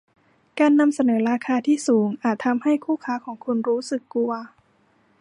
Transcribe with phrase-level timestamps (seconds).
[0.59, 4.33] การนำเสนอราคาที่สูงอาจทำให้คู่ค้าของคุณรู้สึกกลัว